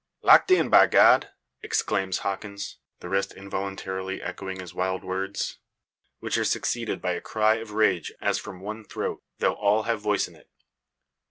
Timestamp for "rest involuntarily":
3.07-4.19